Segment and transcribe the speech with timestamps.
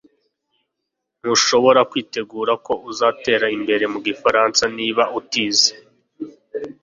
[1.19, 5.71] Ntushobora kwitega ko uzatera imbere mu gifaransa niba utize